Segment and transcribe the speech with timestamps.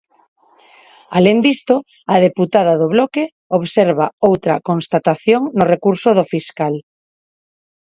[1.17, 1.75] Alén disto,
[2.13, 3.23] a deputada do Bloque
[3.59, 6.73] observa outra constatación no recurso do fiscal.